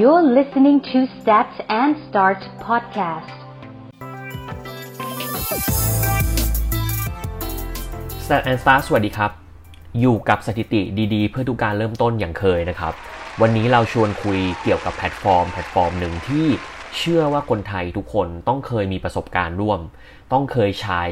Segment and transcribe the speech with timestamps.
[0.00, 3.34] You're listening to Stats and Start podcast.
[8.24, 9.30] Stat and Start สวัสดีครับ
[10.00, 10.82] อยู่กับสถิติ
[11.14, 12.92] ดีๆ เพื่อทุกการเริ่มต้นอย่างเคยนะครับ
[13.40, 16.46] วันนี้เราชวนคุยเกี่ยวกับแพลตฟอร์ม แพลตฟอร์มหนึ่งที่
[16.98, 19.80] เชื่อว่าคนไทยทุกคนต้องเคยมีประสบการณ์ร่วม
[20.32, 21.04] ต้องเคยใช้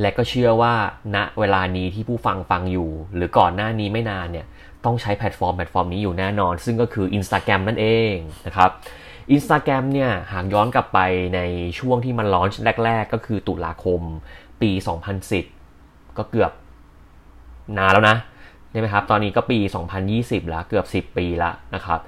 [0.00, 0.74] และก็เชื่อว่า
[1.16, 4.46] ณเวลานี้ที่ผู้ฟังฟังอยู่ หรือก่อนหน้านี้ไม่นานเนี่ย
[4.84, 8.14] ต้องใช้แพลตฟอร์มแพลตฟอร์มนี้อยู่แน่นอน ซึ่งก็คือ Instagram นั่นเอง
[8.46, 8.70] นะครับ
[9.34, 10.98] Instagram เนี่ยหากย้อนกลับไป
[11.34, 11.40] ใน
[11.78, 14.00] ช่วงที่มัน launch แรก ๆ ก็คือตุลาคม
[14.60, 14.70] ปี
[15.44, 16.52] 2010 ก็เกือบ
[17.78, 18.16] นานแล้วนะ
[18.70, 19.58] ใช่ไหมครับ ตอนนี้ก็ปี
[20.04, 22.00] 2020 แล้วเกือบ 10 ปีแล้วนะครับ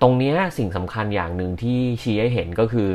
[0.00, 2.90] ตรงนี้สิ่งสำคัญอย่างหนึ่งที่ชี้ให้เห็นก็คือ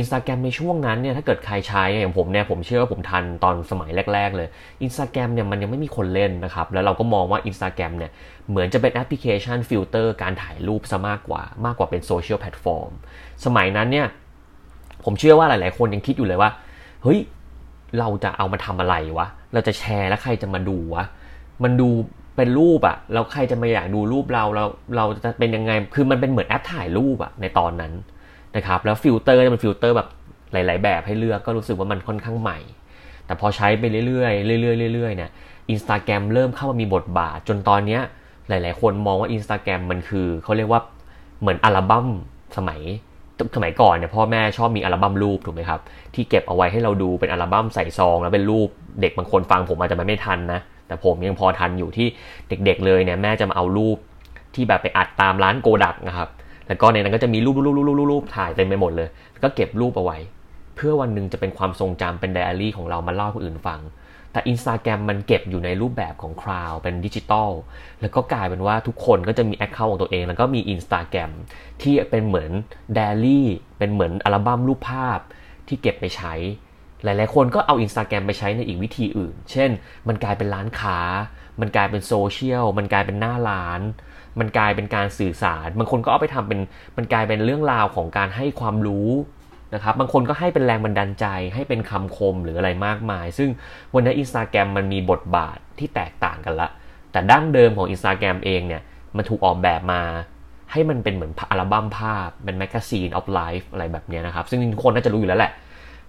[0.00, 4.48] Instagram ในช่วงนั้นเนี่ยถ้าเกิดใครใช้อย่างผมเนี่ยผมเชื่อว่าผมทันตอนสมัยแรก ๆ เลย
[4.86, 8.10] Instagram เนี่ยมันยังไม่มีคนเล่นนะครับ แล้วเราก็มองว่า Instagram เนี่ย
[8.48, 12.90] เหมือนจะเป็นแอปพลิเคชันฟิลเตอร์การถ่ายรูปซะมากกว่ามากกว่าเป็น social platform
[13.44, 14.06] สมัยนั้นเนี่ย
[15.04, 16.50] ผมเชื่อว่าหลาย ๆ คนยังคิดอยู่เลยว่า
[17.02, 17.18] เฮ้ย
[17.98, 21.04] เราจะเอามาทำอะไรวะ เราจะแชร์แล้วใครจะมาดูวะ
[21.62, 21.88] มันดู
[22.36, 24.64] เป็นรูปอะแล้วใครจะมาอยากดูรูปเรา เรา
[24.96, 27.92] เราจะเป็นยังไง คือมันเป็นเหมือนแอปถ่ายรูปอะในตอนนั้น
[28.56, 30.08] นะครับแล้วฟิลเตอร์มันฟิลเตอร์แบบ
[30.52, 32.58] หลาย ๆ แบบให้เลือกก็รู้สึกว่ามันค่อนข้างใหม่
[33.26, 35.30] แต่พอใช้ไปเรื่อยๆเรื่อยๆเรื่อยๆเนี่ย
[35.70, 38.00] อินสตาแกรมเริ่มเข้ามามีบทบาท จนตอนเนี้ย
[38.48, 40.80] หลาย ๆ คนมองว่าอินสตาแกรมมันคือเขาเรียกว่า
[41.40, 42.06] เหมือนอัลบั้ม
[42.56, 42.80] สมัย
[43.56, 45.80] สมัยก่อนเนี่ยพ่อแม่ชอบมีอัลบั้มรูปถูกไหมครับ
[46.14, 48.68] ที่เก็บเอาไว้ให้เราดูเป็นอัลบั้มใส่ซอง แล้วเป็นรูป
[49.00, 52.06] เด็กบางคนฟังผมอาจจะไม่ทันนะ แต่ผมยังพอทันอยู่ที่
[52.48, 53.96] เด็กๆเลยเนี่ยแม่จะมาเอารูป
[54.54, 56.28] ที่แบบไปอัดตามร้านโกดักนะครับ
[56.68, 60.18] แล้วก็ในนั้นก็จะมีรูปรูปรูปรูปรูปถ่ายเต็มไปหมดเลยแล้วก็เก็บรูปเอาไว้
[60.76, 63.80] เพื่อวันหนึ่งจะเป็นความทรงจำเป็นไดอารี่ของเรามาเล่าคนอื่นฟัง
[64.32, 67.50] แต่ Instagram มันเก็บอยู่ในรูปแบบของ cloud เป็นดิจิตอล
[68.00, 71.30] แล้วก็กลายเป็นว่าทุกคนก็จะมี account ของตัวเอง แล้วก็มี Instagram
[71.82, 72.50] ที่เป็นเหมือน
[72.94, 75.18] ไดอารี่เป็นเหมือนอัลบั้มรูปภาพ
[75.68, 76.34] ที่เก็บไปใช้
[77.04, 79.70] หลาย ๆ คนก็เอา Instagram ไปใช้ในอีกวิธีอื่น เช่น
[80.08, 80.98] มันกลายเป็นร้านค้า
[81.60, 83.80] มันกลายเป็นโซเชียลมันกลายเป็นหน้าร้าน
[84.40, 86.60] มันกลายเป็นการสื่อสาร บางคนก็เอาไปทำเป็น
[86.96, 89.10] มันกลายเป็นเรื่องราวของการให้ความรู้
[89.74, 93.50] นะครับ บางคนก็ให้เป็นแรงบันดาลใจ ให้เป็นคำคมหรืออะไรมากมาย ซึ่ง
[93.94, 96.68] วันนี้อินสตาแกรมมันมีบทบาทที่แตกต่างกันละ
[97.12, 98.82] แต่ดั้งเดิมของ Instagram เองเนี่ย
[99.16, 100.02] มันถูกออกแบบมา
[100.72, 105.52] ให้มันเป็นเหมือนอัลบั้มภาพ เป็น magazine of life อะไรแบบนี้นะครับ ซึ่งทุกคนน่าจะรู้อยู่แล้วแหละ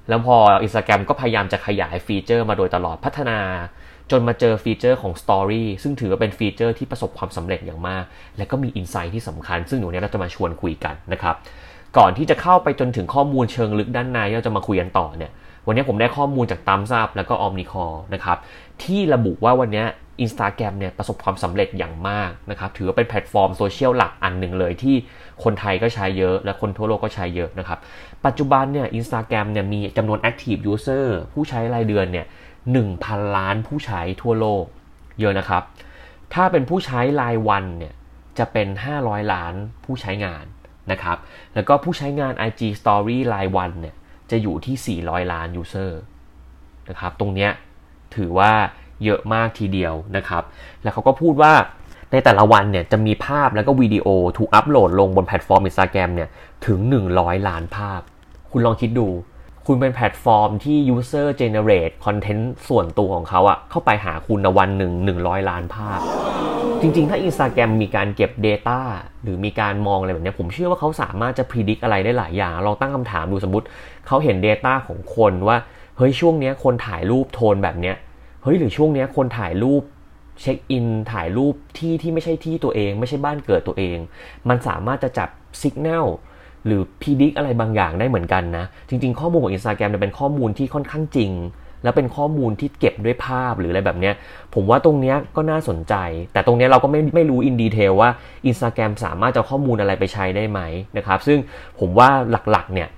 [0.09, 0.35] แล้วพอ
[0.65, 3.39] Instagram ก็พยายามจะขยาย feature มาโดยตลอดพัฒนา
[4.11, 8.03] จนมาเจอ feature ของ Story ซึ่งถือว่าเป็น feature ที่ประสบความสำเร็จอย่างมาก
[8.37, 11.35] และก็มี insight ที่สำคัญ ซึ่งวันนี้เราจะมาชวนคุยกันนะครับ
[11.97, 15.31] ก่อนที่จะเข้าไปจนถึงข้อมูลเชิงลึกด้านในเราจะมาคุยกันต่อเนี่ย
[15.67, 18.37] วันนี้ผมได้ข้อมูลจาก Thumbsup แล้วก็ Omnicore นะครับ
[18.83, 19.83] ที่ระบุว่าวันนี้
[20.21, 24.95] อินสตาแกรมเนี่ยประสบความสำเร็จอย่างมากนะครับ ถือว่าเป็นแพลตฟอร์มโซเชียลหลักอันหนึ่งเลยที่
[25.43, 27.79] คนไทยก็ใช้เยอะและคนทั่วโลกก็ใช้เยอะนะครับ
[28.25, 32.25] ปัจจุบันเนี่ยอินสตาแกรมเนี่ยมีจำนวน Active User ผู้ใช้รายเดือนเนี่ย
[32.73, 34.65] 1,000 ล้านผู้ใช้ทั่วโลก
[35.19, 35.63] เยอะนะครับ
[36.33, 37.93] ถ้าเป็นผู้ใช้รายวันเนี่ย
[38.37, 38.67] จะเป็น
[38.99, 39.53] 500 ล้าน
[39.85, 40.45] ผู้ใช้งาน
[40.91, 41.17] นะครับ
[41.55, 43.95] แล้วก็ผู้ใช้งาน IG Story รายวันเนี่ย
[44.31, 45.91] จะอยู่ที่ 400 ล้าน user
[46.89, 47.51] นะครับ ตรงเนี้ย
[48.15, 48.51] ถือว่า
[49.03, 50.43] เยอะมากทีเดียวนะครับ
[50.83, 51.53] แล้วเขาก็พูดว่า
[52.11, 56.29] ในแต่ละวันเนี่ยจะมีภาพแล้วก็วิดีโอถูกอัปโหลดลงบนแพลตฟอร์ม Instagram เนี่ย
[56.67, 56.79] ถึง
[57.13, 58.01] 100 ล้านภาพ
[58.51, 59.07] คุณลองคิดดู
[59.67, 65.99] คุณเป็นแพลตฟอร์มที่ user generate content ส่วนตัวของเขาอะเข้าไปหาคุณในวันหนึ่ง100 ล้านภาพ
[66.81, 68.79] จริงๆ ถ้า Instagram มีการเก็บ Data
[69.23, 73.65] หรือมีการมองอะไรแบบนี้ผมเชื่อว่าเขาสามารถจะ predict อะไรได้หลายอย่าง ลองตั้งคำถามดูสมมติ
[74.07, 75.57] เขาเห็น Data ของคนว่า
[75.97, 77.95] เฮ้ยช่วงนี้คนถ่ายรูปโทนแบบเนี้ย
[78.43, 79.83] เฮ้ยหรือช่วงนี้คนถ่ายรูป
[80.41, 83.97] เช็คอินถ่ายรูปที่ที่ไม่ใช่ที่ตัวเอง ไม่ใช่บ้านเกิดตัวเอง
[84.49, 85.29] มันสามารถจะจับ
[85.63, 86.07] สัญญาณ
[86.65, 91.31] หรือพีดิกอะไรบางอย่างได้เหมือนกันนะ จริง ๆ ข้อมูลของ Instagram เนี่ยเป็นข้อมูลที่ค่อนข้างจริง
[91.83, 94.13] แล้วเป็นข้อมูลที่เก็บด้วยภาพหรืออะไรแบบเนี้ย
[94.53, 95.95] ผมว่าตรงเนี้ยก็น่าสนใจ
[96.33, 98.09] แต่ตรงเนี้ยเราก็ไม่ไม่รู้อินดีเทลว่า
[98.49, 100.59] Instagram สามารถจะข้อมูลอะไรไปใช้ได้ไหม
[100.97, 101.39] นะครับซึ่ง
[101.79, 102.09] ผมว่า
[102.51, 102.89] หลักๆเนี่ย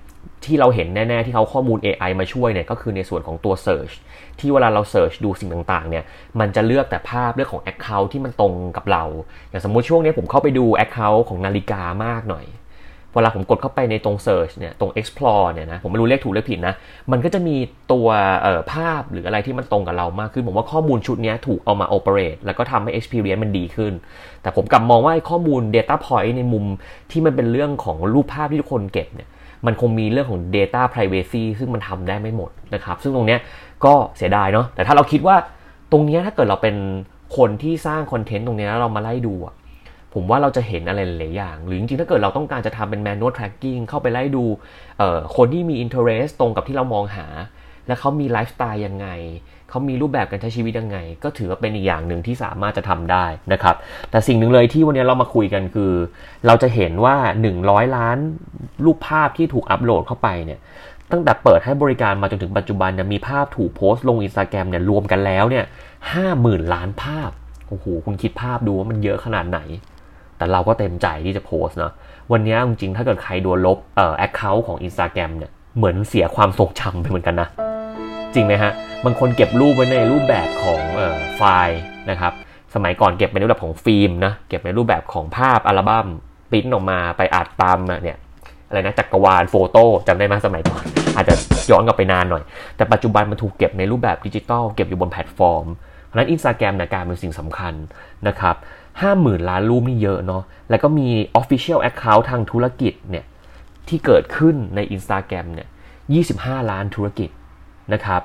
[0.44, 3.94] ที่เราเห็นแน่ ๆ ที่เขาข้อมูล AI มาช่วยเนี่ยก็คือในส่วนของตัว Search
[4.38, 6.04] ที่เวลาเรา Search ดูสิ่งต่าง ๆ เนี่ย
[6.40, 9.04] มันจะเลือกแต่ภาพเรื่องของ Account ที่มันตรงกับเรา
[9.50, 12.46] อย่างสมมุติช่วงนี้ผมเข้าไปดู Account ของนาฬิกามากหน่อย
[13.14, 16.74] เวลาผมกดเข้าไปในตรง Search เนี่ยตรง Explore เนี่ยนะผมไม่รู้เลขถูกเลขผิดนะ
[17.12, 17.56] มันก็จะมี
[17.92, 18.08] ตัว
[18.72, 23.92] ภาพหรืออะไรที่มันตรงกับเรามากขึ้น ผมว่าข้อมูลชุดนี้ถูกเอามา operate แล้วก็ทำให้ experience มันดีขึ้น
[24.42, 26.64] แต่ผมกลับมองว่าข้อมูล data point ในมุม
[27.10, 29.28] ที่มันเป็นเรื่องของรูปภาพที่ทุกคนเก็บเนี่ย
[29.66, 33.38] มันคงมีเรื่องของ data privacy ซึ่งมันทำได้ไม่หมดนะครับ ซึ่งตรงนี้
[33.84, 35.36] ก็เสียดายเนาะแต่ถ้าเราคิดว่า
[35.92, 36.76] ตรงนี้ถ้าเกิดเราเป็น
[37.36, 39.54] คนที่สร้างคอนเทนต์ตรงนี้แล้วเรามาไล่ดูอะ
[40.14, 44.44] ผมว่าเราจะเห็นอะไรหลายอย่าง หรือจริงๆ ถ้าเกิดเราต้องการจะทำเป็น manual tracking เข้าไปไล่ดู
[45.36, 47.26] คนที่มี interest ตรงกับที่เรามองหา
[47.86, 49.08] และเขามีไลฟ์สไตล์ยังไง
[49.70, 53.76] เขามีรูปแบบการใช้ชีวิตยังไง ก็ถือว่าเป็นอีกอย่างหนึ่งที่สามารถจะทำได้นะครับ
[54.10, 55.92] แต่สิ่งหนึ่งเลยที่วันนี้เรามาคุยกันคือ
[56.46, 57.16] เราจะเห็นว่า
[57.56, 58.18] 100 ล้าน
[58.84, 60.60] รูปภาพที่ถูกอัปโหลดเข้าไปเนี่ย
[61.12, 65.64] ตั้งแต่เปิดให้บริการมาจนถึงปัจจุบันเนี่ยมีภาพถูกโพสต์ลงอินสตาแกรมเนี่ยรวมกันแล้วเนี่ย
[66.12, 67.30] ห้าหมื่นล้านภาพ
[67.68, 69.60] โอ้โหคุณคิดภาพดูว่ามันเยอะขนาดไหน
[70.38, 71.92] แต่เราก็เต็มใจที่จะโพสต์นะ
[72.32, 77.48] วันนี้จริงๆถ้าเกิดใครโดนลบเอ่อ account ของ Instagram เนี่ยเหมือนเสียความทรงจำไปเหมือนกันนะ
[78.34, 78.72] จริงไหมฮะ
[79.04, 81.78] บางคนเก็บรูปไว้ในรูปแบบของเอ่อไฟล์
[82.10, 82.32] นะครับ
[82.74, 86.06] สมัยก่อนเก็บในรูปแบบของฟิล์มนะเก็บในรูปแบบของภาพอัลบั้ม
[86.50, 88.18] ปิ้นออกมาไปอัดตามเนี่ย
[88.68, 90.84] อะไรนะจักรวาลโฟโต้จำได้ไหมสมัยก่อน
[91.16, 91.34] อาจจะ
[91.70, 92.42] ย้อนกลับไปนานหน่อย
[92.76, 95.66] แต่ปัจจุบันมันถูกเก็บในรูปแบบดิจิตอลเก็บอยู่บนแพลตฟอร์ม
[96.04, 97.74] เพราะฉะนั้นอินสตาแกรมเนี่ยกลายเป็นสิ่งสำคัญ
[98.28, 98.56] นะครับ
[99.02, 101.08] ห้าหมื่นล้านรูปนี่เยอะเนาะ แล้วก็มี
[101.40, 103.24] Official Account ทางธุรกิจเนี่ย
[103.88, 105.68] ที่เกิดขึ้นใน Instagram เนี่ย
[106.34, 107.30] 25 ล้านธุรกิจ
[107.92, 108.22] นะครับ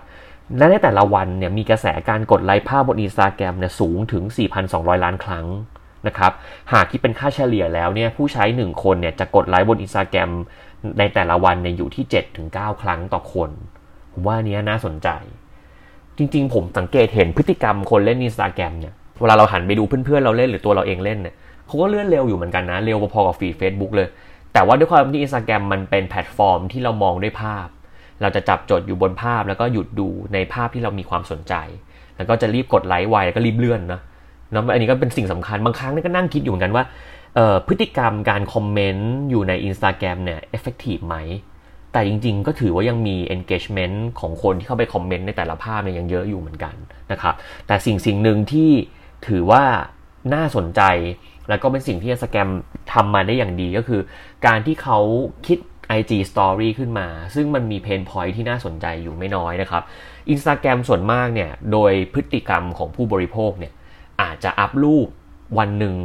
[0.58, 4.24] และในแต่ละวันเนี่ยมีกระแสการกดไลค์ภาพบน Instagram เนี่ยสูงถึง
[4.64, 5.46] 4,200 ล้านครั้ง
[6.08, 6.32] นะครับ
[6.72, 10.30] หากคิดเป็นค่าเฉลี่ยแล้วเนี่ยผู้ใช้ 1 คนเนี่ยจะกดไลค์บน Instagram
[11.00, 12.06] ในแต่ละวันเนี่ยอยู่ที่
[12.44, 13.50] 7-9 ครั้งต่อคน
[14.12, 15.10] ผมว่านี้น่าสนใจ
[16.18, 21.36] จริงๆ ผมสังเกตเห็นพฤติกรรมคนเล่น Instagram เนี่ย เวลาเราหันไปดูเพื่อนๆเราเล่นหรือตัวเราเองเล่นเนี่ย
[21.68, 24.08] เขาก็เลื่อนเร็วอยู่เหมือนกันนะ เร็วพอๆกับ feed Facebook เลย
[24.54, 27.68] แต่ว่าด้วยความที่ Instagram มันเป็นแพลตฟอร์มที่เรามองด้วยภาพ
[28.22, 31.54] เราจะจับจดอยู่บนภาพแล้วก็หยุดดูในภาพที่เรามีความสนใจ
[32.18, 34.02] แล้วก็จะรีบกดไลค์ไวแล้วก็รีบเลื่อนนะ
[34.54, 36.84] นะอันนี้ก็เป็นสิ่งสำคัญบางครั้งก็นั่งคิดอยู่เหมือนกันว่า
[37.68, 41.16] พฤติกรรมการ comment อยู่ใน Instagram เนี่ย effective ไหม
[41.92, 46.76] แต่จริงๆ ก็ถือว่ายังมี engagement ของคนที่เข้าไป comment ในแต่ละภาพเนี่ยยังเยอะอยู่เหมือนกัน
[47.12, 47.34] นะครับ
[47.68, 48.72] แต่สิ่งสิ่งหนึ่งที่
[49.28, 49.64] ถือว่า
[50.34, 50.82] น่าสนใจ
[51.50, 52.50] แล้วก็เป็นสิ่งที่ Instagram
[52.94, 54.02] ทำมาได้อย่างดีก็คือ
[54.46, 55.00] การที่เขา
[55.48, 55.60] คิด
[56.00, 59.84] IG Story ขึ้นมา ซึ่งมันมี pain point ที่น่าสนใจอยู่ไม่น้อยนะครับ
[60.34, 63.74] Instagram ส่วนมากเนี่ย โดยพฤติกรรมของผู้บริโภคเนี่ย
[64.22, 65.08] อาจจะอัพรูป
[65.60, 65.96] วันหนึ่ง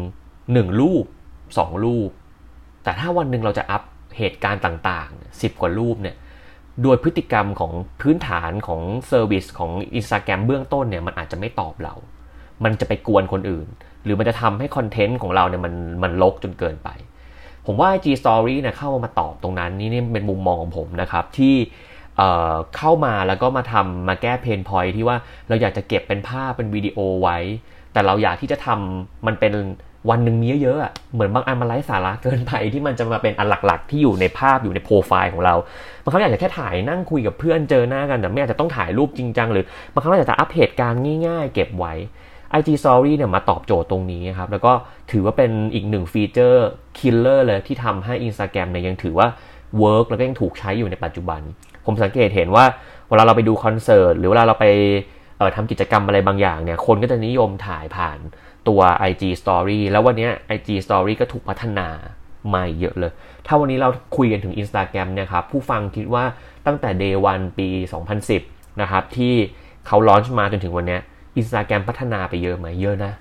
[0.52, 1.04] หนึ่งรูป
[1.58, 2.10] สองรูป
[2.82, 3.82] แต่ถ้าวันหนึ่งเราจะอัพ
[4.18, 6.16] เหตุการณ์ต่างๆสิบกว่ารูปเนี่ย
[6.82, 11.94] โดยพฤติกรรมของพื้นฐานของ service ของ Instagram เบื้องต้นเนี่ย มันอาจจะไม่ตอบเรา
[12.64, 13.66] มันจะไปกวนคนอื่น
[14.04, 16.88] หรือมันจะทำให้ content ของเราเนี่ยมันมันลกจนเกินไป
[17.66, 21.54] ผมว่า IG Story เนี่ยเข้ามาตอบตรงนั้นนี่นี่เป็นมุมมองของผมนะครับที่
[22.16, 25.16] เเข้ามาแล้วก็มาทำมาแก้เพนพอยที่ว่า
[25.48, 27.38] เราอยากจะเก็บเป็นภาพเป็นวิดีโอไว้
[27.92, 29.52] แต่เราอยากที่จะทำมันเป็น
[30.10, 35.54] วันหนึ่งมีเยอะๆเหมือนบางอันมันไร้สาระเกินไปที่มันจะมาเป็นอันหลักๆ ที่อยู่ในภาพอยู่ในโปรไฟล์ของเรา
[36.02, 41.94] บางครั้งอยากจะแค่ถ่ายนั่งคุยกับเพื่อนเจอหน้ากันแต่ไม่อาจจะต้องถ่ายรูปจริงจังหรือบางครั้งเราอยากจะอัปเหตุการณ์ง่ายๆ เก็บไว้
[42.58, 44.72] IG Story เนี่ยมาตอบโจทย์ตรงนี้ครับ แล้วก็
[45.10, 49.28] ถือว่าเป็นอีกหนึ่ง feature killer เลยที่ทำให้ Instagram เนี่ยยังถือว่า
[49.78, 51.40] work แล้วก็ยังถูกใช้อยู่ในปัจจุบัน
[51.86, 52.64] ผมสังเกตเห็นว่า
[53.08, 54.66] เวลาเราไปดูคอนเสิร์ตหรือเวลาเราไป
[55.56, 58.18] ทำกิจกรรมอะไรบางอย่างเนี่ย คนก็จะนิยมถ่ายผ่าน
[58.68, 58.80] ตัว
[59.10, 61.88] IG Story แล้ววันนี้ IG Story ก็ถูกพัฒนา
[62.54, 63.12] มาเยอะเลย
[63.46, 66.24] ถ้าวันนี้เราคุยกันถึง Instagram เนี่ยครับ ผู้ฟังคิดว่า
[66.66, 67.68] ตั้งแต่ Day 1 ปี
[68.24, 69.34] 2010 นะครับ ที่
[69.86, 70.98] เขา launch มาจนถึงวันนี้
[71.40, 73.12] Instagram พัฒนาไปเยอะไหมเยอะนะ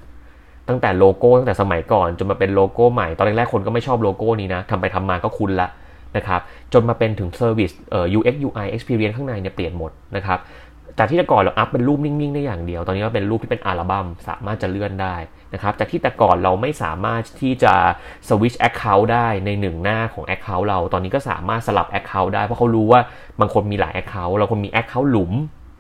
[0.68, 5.70] ตั้งแต่โลโก้ตั้งแต่สมัยก่อน จนมาเป็นโลโก้ใหม่ ตอนแรกๆคนก็ไม่ชอบโลโก้นี้นะทำไปทำมาก็คุ้นละ
[6.18, 6.42] นะครับ
[6.74, 10.40] จนมาเป็นถึง service เอ่อ UX UI experience ข้างในเนี่ยเปลี่ยนหมดนะครับ
[10.98, 15.16] จากที่แต่ก่อนเราอัพเป็นรูปนิ่งๆได้อย่างเดียว ตอนนี้ก็เป็นรูปที่เป็นอัลบั้มสามารถจะเลื่อนได้
[15.54, 17.74] นะครับ จากที่แต่ก่อนเราไม่สามารถที่จะ
[18.28, 23.00] switch account ได้ในหนึ่งหน้าของ account เรา ตอนนี้ก็สามารถสลับ account ได้ เพราะเขารู้ว่า
[23.40, 25.34] บางคนมีหลาย account บางคนมี account หลุม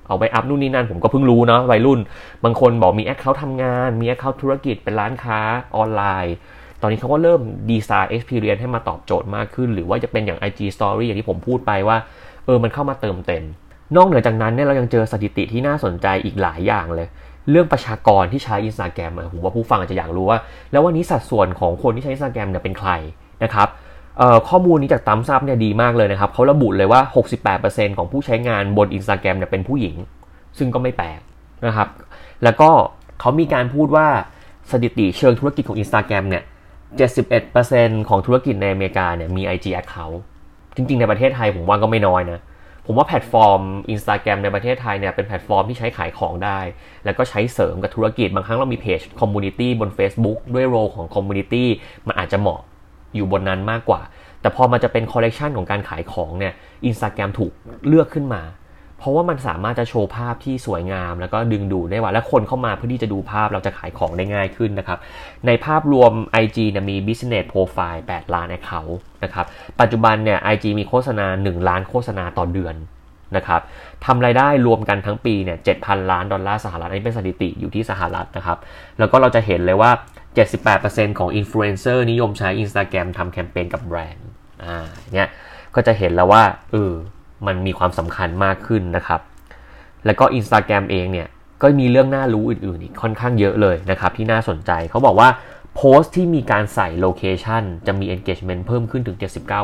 [0.07, 1.99] เอาไปอัพนู่นนี่นั่นผมก็เพิ่งรู้เนาะวัยรุ่น
[2.43, 5.39] บางคนบอกมี account ทำงาน มี account ธุรกิจเป็นร้านค้า
[5.75, 6.35] ออนไลน์
[6.81, 11.97] ตอนนี้เขาก็เริ่ม design experience ให้มาตอบโจทย์มากขึ้น หรือว่าจะเป็นอย่าง IG Story อย่างที่ผมพูดไปว่า
[12.45, 13.43] เออมันเข้ามาเติมเต็ม
[13.95, 17.07] นอกเหนือจากนั้นเนี่ยเรายังเจอสถิติที่น่าสนใจอีกหลายอย่างเลย
[17.51, 20.39] เรื่องประชากรที่ใช้อินสตาแกรมผมว่าผู้ฟังอาจจะอยากรู้ว่า
[20.71, 22.91] แล้ววันนี้สัดส่วนของคนที่ใช้อินสตาแกรมเนี่ยเป็นใคร
[23.43, 23.67] นะครับ
[24.49, 27.01] ข้อมูลนี้จาก Thumbsup เนี่ยดีมากเลยนะครับเขาระบุเลยว่า
[27.49, 29.95] 68%ของผู้ใช้งานบนอินสตาแกรมเนี่ยเป็นผู้หญิง
[30.57, 31.19] ซึ่งก็ไม่แปลก
[31.65, 31.87] นะครับ
[32.43, 32.69] แล้วก็
[33.19, 34.07] เขามีการพูดว่า
[34.71, 36.43] สถิติเชิงธุรกิจของอินสตาแกรมเนี่ย
[37.25, 40.17] 71%ของธุรกิจในอเมริกาเนี่ยมี IG account
[40.75, 42.39] จริง ๆ ในประเทศไทยผมว่าก็ไม่น้อยนะ
[42.85, 43.61] ผมว่าแพลตฟอร์ม
[43.93, 46.59] Instagram ในประเทศไทยเนี่ยเป็นแพลตฟอร์มที่ใช้ขายของได้
[47.05, 51.67] แล้วก็ใช้เสริมกับธุรกิจ บางครั้งเรามี page community บน Facebook ด้วย role ของ community
[52.07, 52.59] มันอาจจะเหมาะ
[53.17, 54.01] อยู่บนนั้นมากกว่า
[54.41, 56.53] แต่พอมันจะเป็นคอลเลกชันของการขายของเนี่ย
[56.85, 57.51] อินสตาแกรมถูก
[57.87, 58.43] เลือกขึ้นมา
[58.99, 64.99] เพราะว่ามันสามารถจะโชว์ภาพที่สวยงาม แล้วก็ดึงดูดได้ว่าและคนเข้ามาเพื่อที่จะดูภาพเราจะขายของได้ง่ายขึ้นนะครับ
[65.47, 66.11] ในภาพรวม
[66.43, 69.45] IG เนี่ยมี business profile 8 ล้าน account นะครับ
[69.81, 72.75] ปัจจุบันเนี่ย IG มีโฆษณา 1 ล้านโฆษณาต่อเดือน
[73.35, 73.61] นะครับ
[74.05, 78.57] ทำรายได้รวมกันทั้งปีเนี่ย7,000 ล้านดอลลาร์สหรัฐ อันนี้เป็นสถิติอยู่ที่สหรัฐนะครับ
[78.99, 79.91] แล้วก็เราจะเห็นเลยว่า
[80.55, 84.27] 78%ของอินฟลูเอนเซอร์นิยมใช้ Instagram ทำแคมเปญกับแบรนด์
[84.63, 84.77] อ่า
[85.13, 85.27] เนี่ย
[85.75, 86.91] ก็จะเห็นแล้วว่าเออ
[87.47, 89.21] มันมีความสำคัญมากขึ้นนะครับ
[90.05, 91.27] แล้วก็ Instagram เองเนี่ย
[91.61, 95.29] ก็มีเรื่องน่ารู้อื่นๆอีกค่อนข้างเยอะเลยนะครับ ที่น่าสนใจเขาบอกว่า
[95.75, 99.17] โพสต์ที่มีการใส่ location จะมี engagement เพิ่มขึ้นถึง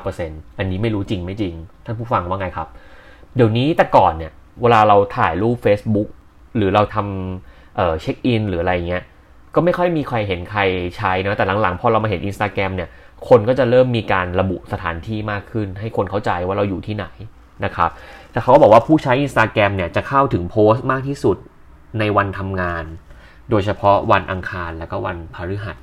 [0.06, 1.54] 79%อันนี้ไม่รู้จริงไม่จริง
[1.86, 2.68] ท่านผู้ฟังว่าไงครับ
[3.36, 6.10] เดี๋ยวนี้แต่ก่อนเนี่ย เวลาเราถ่ายรูป Facebook
[6.56, 9.04] หรือเราทำเช็คอินหรืออะไรเงี้ย
[9.56, 10.62] ก็ไม่ค่อยมีใครเห็นใคร
[10.98, 12.90] ใช้นะแต่หลังๆ พอเรามาเห็น Instagram เนี่ย
[13.30, 17.06] คนก็จะเริ่มมีการระบุสถานที่มากขึ้น ให้คนเข้าใจว่าเราอยู่ที่ไหน
[17.66, 17.90] นะครับ
[18.32, 21.38] แต่เขาก็บอกว่าผู้ใช้ Instagram เนี่ยจะเข้าถึงโพสต์มากที่สุด
[22.00, 22.84] ในวันทำงาน
[23.50, 25.78] โดยเฉพาะวันอังคารแล้วก็วันพฤหัส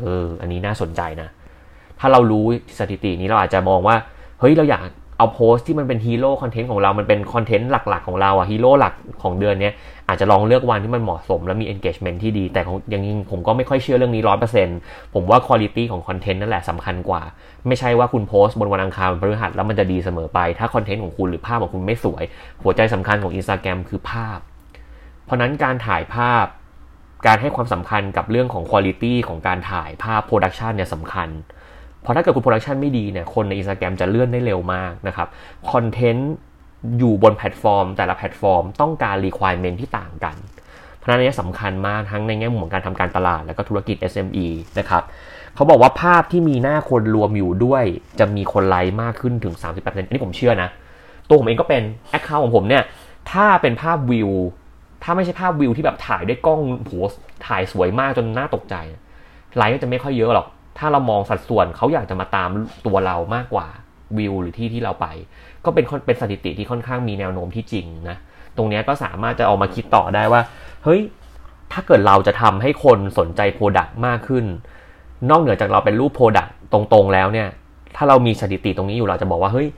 [0.00, 1.28] เออ อันนี้น่าสนใจนะ
[2.00, 2.44] ถ้าเรารู้
[2.78, 3.96] สถิตินี้เราอาจจะมองว่า
[4.40, 4.82] เฮ้ย เราอยาก
[5.18, 9.70] เอาโพสที่มันเป็น hero content ของเรา มันเป็น content หลักๆของเราอะฮีโร่หลักของเดือนนี้
[10.08, 12.60] อาจจะลองเลือกวันที่มันเหมาะสม และมี engagement ที่ดี แต่
[12.92, 14.78] ยังยิงผมก็ไม่ค่อยเชื่อเรื่องนี้ร้อยเปอร์เซ็นต์
[15.14, 17.22] ผมว่าคุณภาพของ content นั่นแหละสำคัญกว่า
[17.66, 22.24] ไม่ใช่ว่าคุณโพสต์บนวันอังคารวันพฤหัสแล้วมันจะดีเสมอไป ถ้า content ของคุณหรือภาพของคุณไม่สวย
[22.62, 24.38] หัวใจสำคัญของ Instagram คือภาพ
[25.24, 26.46] เพราะนั้นการถ่ายภาพ
[27.26, 31.28] การให้ความสำคัญกับเรื่องของคุณภาพของการถ่ายภาพ production เนี่ยสำคัญ
[32.06, 35.28] เพราะถ้าเกิดคุณ production ไม่ดีเนี่ยคนใน Instagram จะเลื่อนได้เร็วมากนะครับ
[35.70, 36.32] content
[36.98, 40.36] อยู่บนแพลตฟอร์ม แต่ละแพลตฟอร์มต้องการ requirement ที่ต่างกัน
[40.96, 44.46] เพราะนั้นนี้สำคัญมากทั้งในแง่มุมของการทำการตลาด และก็ธุรกิจ SME
[44.78, 45.02] นะครับ
[45.54, 47.84] เขาบอกว่าภาพที่มีหน้าคนรวมอยู่ด้วย
[48.18, 50.68] จะมีคนไลค์มากขึ้นถึง30%อันนี้ผมเชื่อนะ
[51.28, 52.82] ตัวผมเองก็เป็น account ของผมเนี่ย
[53.32, 54.30] ถ้าเป็นภาพวิว
[55.02, 56.92] ถ้าไม่ใช่ภาพวิวที่แบบถ่ายด้วยกล้องโห
[57.46, 58.74] ถ่ายสวยมากจนน่าตกใจ
[59.56, 60.46] ไลค์ก็จะไม่ค่อยเยอะหรอก
[60.78, 62.50] ถ้าเรามองสัดส่วนเขาอยากจะมาตาม
[62.86, 63.66] ตัวเรามากกว่า
[64.18, 65.06] วิวหรือที่ที่เราไป
[65.64, 68.16] ก็เป็นเป็นสถิติที่ค่อนข้างมีแนวโน้มที่จริงนะ
[68.56, 70.40] ตรงนี้ก็สามารถจะเอามาคิดต่อได้ว่า
[70.84, 71.00] เฮ้ย
[71.72, 74.44] ถ้าเกิดเราจะทำให้คนสนใจ product มากขึ้น
[75.30, 77.48] นอกเหนือจากเราเป็นรูป product ตรงๆแล้วเนี่ย
[77.96, 79.68] ถ้าเรามีสถิติตรงนี้อยู่เราจะบอกว่า เฮ้ย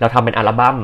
[0.00, 0.76] เราทำเป็นอัลบั้ม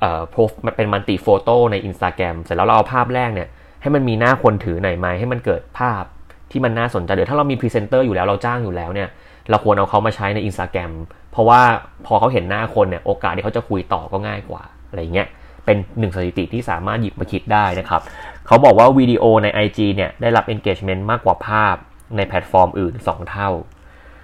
[0.00, 0.22] เอ่อ
[0.66, 3.48] มันเป็น multi photo ใน Instagram เสร็จแล้วเราเอาภาพแรกเนี่ย
[3.82, 6.04] ให้มันมีหน้าคนถือหน่อยไหมให้มันเกิดภาพ
[6.50, 9.08] ที่มันน่าสนใจเดี๋ยวถ้าเรามีพรีเซนเตอร์อยู่แล้วเราจ้างอยู่แล้วเนี่ย
[9.50, 10.92] เราควรเอาเขามาใช้ในอินสตาแกรม
[11.32, 11.60] เพราะว่า
[12.06, 15.28] พอเขาเห็นหน้าคนเนี่ยโอกาสที่เขาจะคุยต่อก็ง่ายกว่าอะไรเงี้ย
[15.64, 18.00] เป็นหนึ่งสถิติที่สามารถหยิบมาคิดได้นะครับ
[18.46, 21.76] เขาบอกว่าวิดีโอใน IG เนี่ยได้รับ engagement มากกว่าภาพ
[22.16, 23.50] ในแพลตฟอร์มอื่น 2 เท่า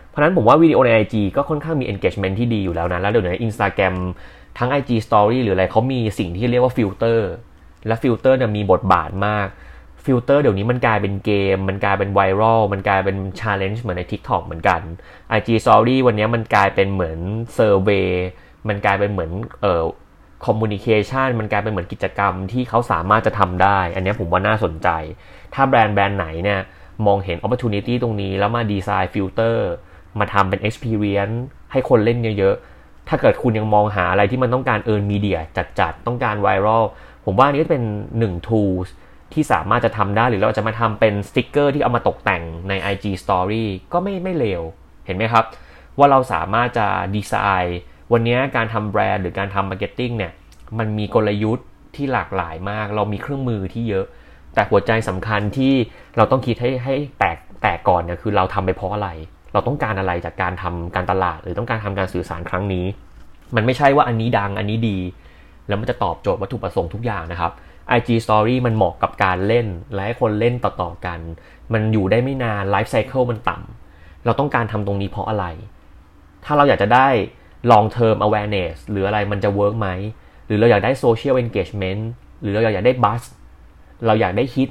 [0.09, 3.95] เพราะนั้นผมว่าวิดีโอใน IG ก็ค่อนข้างมี engagement ที่ดีอยู่แล้วนะ แล้วเดี๋ยวนี้ Instagram
[4.59, 7.31] ทั้ง IG Story หรืออะไรเขามีสิ่งที่เรียกว่าฟิลเตอร์
[7.87, 9.49] และฟิลเตอร์เนี่ยมีบทบาทมาก
[10.05, 14.81] ฟิลเตอร์เดี๋ยวนี้มันกลายเป็นเกม มันกลายเป็นไวรัลมันกลายเป็น challenge เหมือนใน TikTok เหมือนกัน
[15.39, 17.19] IG Story วันนี้มันกลายเป็นเหมือน
[17.55, 18.25] survey
[18.69, 19.31] มันกลายเป็นเหมือน
[19.63, 19.83] เอ่อ
[20.47, 24.89] communication มันกลายเป็นเหมือนกิจกรรมที่เขาสามารถจะทำได้ อันนี้ผมว่าน่าสนใจ
[25.55, 26.61] ถ้าแบรนด์แบรนด์ไหนเนี่ย
[27.07, 29.69] มองเห็น opportunity ตรงนี้แล้วมาดีไซน์ฟิลเตอร์
[30.19, 31.37] มาทำเป็น experience
[31.73, 35.39] ให้คนเล่นเยอะๆ ถ้าเกิดคุณยังมองหาอะไรที่มันต้องการ earn media
[35.81, 36.85] จัดๆ ต้องการไวรัล
[37.25, 37.83] ผมว่านี้เป็น
[38.19, 38.89] หนึ่ง tools
[39.35, 44.63] ที่สามารถจะทำได้หรือเราจะมาทำเป็นสติกเกอร์ที่เอามาตกแต่งใน IG Story ก็ไม่ไม่เลว
[45.07, 45.45] เห็นไหมครับ
[45.99, 47.79] ว่าเราสามารถจะดีไซน์
[48.13, 50.33] วันนี้การทำแบรนด์หรือการทำ marketing เนี่ย
[50.79, 54.05] มันมีกลยุทธ์ที่หลากหลายมาก เรามีเครื่องมือที่เยอะ
[54.55, 55.73] แต่หัวใจสำคัญที่
[56.17, 59.09] เราต้องคิดให้ให้แตกแตกก่อนเนี่ยคือเราทำไปเพราะอะไร
[59.53, 62.87] เราต้องการอะไรจากการทำการตลาด หรือต้องการทำการสื่อสารครั้งนี้
[63.57, 64.99] มันไม่ใช่ว่าอันนี้ดังอันนี้ดี
[65.69, 67.53] แล้วมันจะตอบโจทย์วัตถุประสงค์ทุกอย่างนะครับ
[67.97, 71.21] IG Story มันเหมาะกับการเล่น และให้คนเล่นต่อๆกัน
[71.73, 75.45] มันอยู่ได้ไม่นาน life cycle มันต่ำเราต้องการทำตรงนี้เพราะอะไร
[76.45, 77.09] ถ้าเราอยากจะได้
[77.71, 79.89] long term awareness หรืออะไรมันจะ work ไหม
[80.47, 82.03] หรือเราอยากได้ social engagement
[82.41, 83.23] หรือเราอยากได้ buzz
[84.07, 84.69] เราอยากได้ฮิต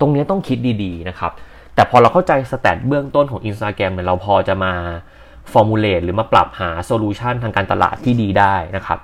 [0.00, 1.32] ตรงนี้ต้องคิดดีๆนะครับ
[1.74, 4.72] แต่พอเราเข้าใจ stat เบื้องต้นของ Instagram เนี่ยเราพอจะมา
[5.52, 8.98] formulate หรือมาปรับหาโซลูชันทางการตลาดที่ดีได้นะครับ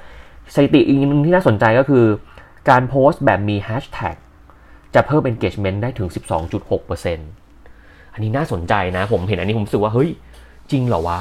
[0.54, 2.04] สถิติอีกนึงที่น่าสนใจก็คือ
[2.68, 4.16] การโพสต์แบบมีแฮชแท็ก
[4.94, 6.08] จะเพิ่ม engagement ได้ถึง
[6.70, 10.10] 12.6%อันนี้น่าสนใจนะผมเห็นอันนี้ผมรู้สึกว่าเฮ้ย
[10.70, 11.20] จริงเหรอวะ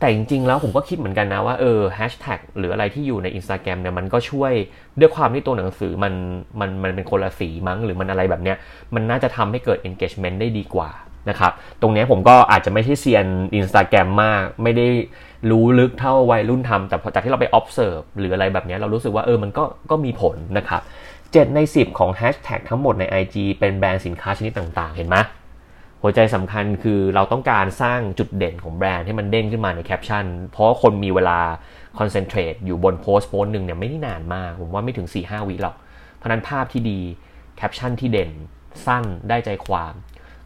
[0.00, 4.52] แต่จริง ๆ แล้วผมก็คิดเหมือนกันนะว่าเออแฮชแท็กหรืออะไรที่อยู่ใน Instagram เนี่ยมันก็ช่วย
[5.00, 6.14] ด้วยความที่ตัวหนังสือมัน
[6.60, 8.56] มันมันเป็นคนละสีมั้งหรือมันอะไรแบบเนี้ย
[8.94, 10.90] มันน่าจะทำให้เกิด engagement ได้ดีกว่า
[11.30, 14.86] นะครับ ตรงนี้ผมก็อาจจะไม่ใช่เซียนอินสตาแกรมมาก ไม่ได้
[15.50, 20.82] รู้ลึกเท่าวัยรุ่นทำแต่พอจากที่เราไป observe หรืออะไรแบบนี้เรารู้สึกว่าเออมันก็ก็มีผลนะครับ
[21.18, 25.16] 7 ใน 10 ของ hashtag ทั้งหมดใน IG เป็นแบรนด์สินค้าชนิดต่างๆ เห็นไหม
[26.02, 31.38] หัวใจสำคัญคือเราต้องการสร้างจุดเด่นของแบรนด์ให้มันเด้งขึ้นมาในแคปชั่น เพราะคนมีเวลา
[31.98, 35.76] concentrate อยู่บนโพสต์โพสต์หนึ่งเนี่ยไม่ได้นานมาก ผมว่าไม่ถึง 4-5 วิหรอก
[36.16, 37.00] เพราะนั้นภาพที่ดี
[37.56, 38.30] แคปชั่นที่เด่น
[38.86, 39.94] สั้นได้ใจความ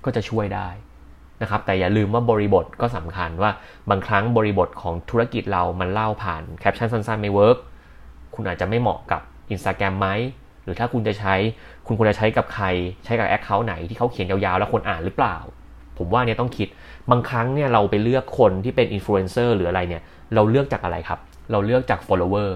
[0.04, 0.68] ก็จะช่วยได้
[1.42, 3.50] นะครับแต่อย่าลืมว่าบริบทก็สำคัญว่า
[3.90, 7.58] บางครั้งบริบทของธุรกิจเรามันเล่าผ่านแคปชั่นสั้นๆไม่ work
[8.34, 9.20] คุณอาจจะไม่เหมาะกับ
[9.54, 10.08] Instagram ไหม
[10.62, 11.34] หรือถ้าคุณจะใช้
[11.86, 12.66] คุณควรจะใช้กับใคร
[13.04, 15.36] ใช้กับ account ไหนที่เขาเขียนยาวๆ แล้วคนอ่านหรือเปล่า
[15.98, 16.68] ผมว่าเนี่ยต้องคิด
[17.10, 20.02] บางครั้งเนี่ยเราไปเลือกคนที่เป็นอินฟลูเอนเซอร์หรืออะไรเนี่ย
[20.34, 21.18] เราเลือกจากอะไรครับ
[21.50, 22.50] เราเลือกจาก follower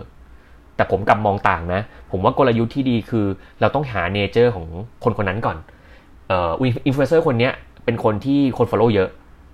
[0.77, 3.27] แต่ผมกลับมองต่างนะ ผมว่ากลยุทธ์ที่ดีคือ
[3.61, 4.67] เราต้องหา nature ของ
[5.05, 5.57] คนคนนั้นก่อน
[6.28, 6.50] เอ่อ
[6.87, 7.50] อินฟลูเอนเซอร์คนนี้
[7.85, 9.09] เป็นคนที่คน follow เยอะ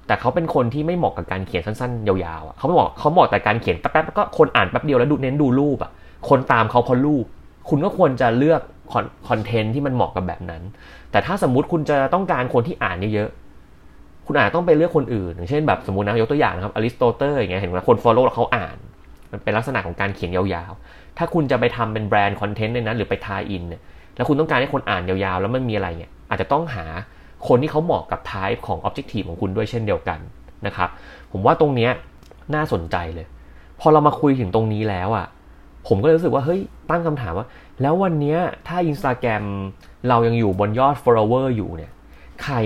[0.07, 5.91] แต่เขาเป็นคนที่ไม่เหมาะกับการเขียนสั้นๆ ยาวๆเขาไม่เหมาะเขาเหมาะแต่การเขียนแป๊บๆแล้วก็คนอ่านแป๊บเดียวแล้วดูเน้นดูรูปอะ
[6.29, 7.25] คนตามเขาเพราะรูป
[7.69, 8.61] คุณก็ควรจะเลือก
[9.29, 10.63] คอนเทนต์ที่มันเหมาะกับแบบนั้น
[11.11, 18.77] แต่ถ้าสมมติคุณจะต้องการคนที่อ่านเยอะๆคุณอาจต้องไปเลือกคนอื่น อย่างเช่นแบบสมมตินะยกตัวอย่างนะครับอริสโตเติลอย่างเงี้ยเห็นไหมคน follow แล้วเขาอ่าน
[19.33, 23.81] มันเป็นลักษณะของการเขียนยาวๆ ถ้าคุณจะไปทำเป็นแบรนด์คอนเทนต์ในนั้น หรือไป tie-in เนี่ย
[24.17, 26.85] แล้วคุณต้องการให้คนอ่านยาวๆ แล้วมันมีอะไรเนี่ย อาจจะต้องหา
[27.49, 30.19] คนที่เขาเหมาะกับ type ของ objective ของคุณด้วยเช่นเดียวกัน
[30.67, 30.89] นะครับ
[31.33, 31.89] ผมว่าตรงนี้
[32.55, 33.27] น่าสนใจเลย
[33.81, 35.27] พอเรามาคุยถึงตรงนี้แล้วอ่ะ
[35.89, 36.61] ผมก็รู้สึกว่าเฮ้ย
[36.91, 37.47] ตั้งคำถามว่า
[37.83, 38.37] แล้ววันนี้
[38.69, 39.45] ถ้า Instagram
[40.09, 41.93] เรายังอยู่บนยอด follower อยู่เนี่ย
[42.45, 42.57] ใคร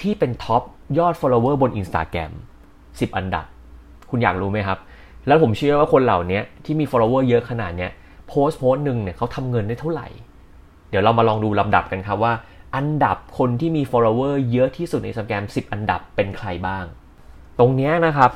[0.00, 0.62] ที่เป็น top
[0.98, 2.32] ยอด follower บน Instagram
[2.74, 3.44] 10 อันดับ
[4.10, 4.78] คุณอยากรู้ไหมครับ
[5.26, 7.90] แล้วผมเชื่อว่าคนเหล่านี้ที่มี follower เยอะขนาดเนี้ย
[8.28, 10.08] โพสต์โพสต์หนึ่งเนี่ยเขาทำเงินได้เท่าไหร่
[10.90, 12.32] เดี๋ยวเรามาลองดูลำดับกันครับว่า
[12.74, 16.84] อันดับคนที่มี follower เยอะที่สุดใน Instagram 10 อันดับเป็นใครบ้าง
[17.58, 18.30] ตรงนี้นะครับ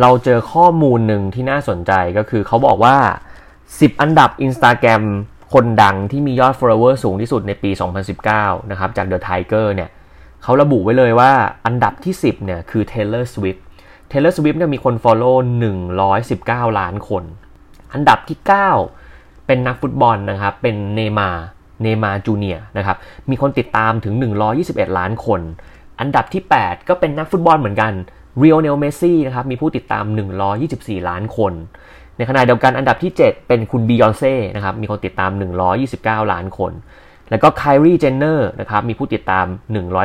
[0.00, 2.96] เราเจอข้อมูลหนึ่งที่น่าสนใจก็คือเขาบอกว่า
[3.48, 5.02] 10 อันดับ Instagram
[5.52, 7.70] คนดังที่มียอด follower สูงที่สุดในปี
[8.20, 9.90] 2019 นะครับ จาก The Tiger เนี่ย
[10.42, 11.32] เขาระบุไว้เลยว่า
[11.66, 13.60] อันดับที่ 10 เนี่ยคือ Taylor Swift
[14.10, 15.36] Taylor Swift เนี่ยมีคน follow
[16.08, 17.24] 119 ล้านคน
[17.94, 18.38] อันดับที่
[18.92, 21.30] 9 เป็นนักฟุตบอลนะครับ เป็นเนย์มาร์
[21.82, 22.96] เนย์มาร์จูเนียร์นะครับ
[23.30, 24.14] มีคนติดตามถึง
[24.56, 25.40] 121 ล้านคน
[26.00, 27.92] อันดับที่ 8 ก็เป็นนักฟุตบอลเหมือนกัน
[28.38, 30.04] ลิโอเนลเมสซี่นะครับ มีผู้ติดตาม
[30.56, 31.52] 124 ล้านคน
[32.16, 35.30] ในขณะเดียวกันอันดับที่ 7 เป็นคุณบียอนเซ่นะครับ มีคนติดตาม
[35.80, 36.72] 129 ล้านคน
[37.30, 39.46] แล้วก็ไคลีเจนเนอร์นะครับ มีผู้ติดตาม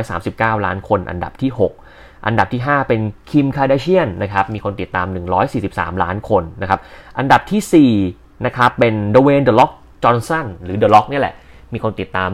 [0.04, 1.52] 139 ล้านคน อันดับที่
[1.90, 5.08] 6 อันดับที่ 5 เป็นคิมคาร์เดเชียนนะครับ มีคนติดตาม
[5.56, 6.80] 143 ล้านคนนะครับ
[7.18, 9.72] อันดับที่4นะครับเป็นดเวย์นเดอะร็อก
[10.04, 11.34] จอห์นสันหรือเดอะร็อกนี่แหละ
[11.74, 12.30] มีคนติดตาม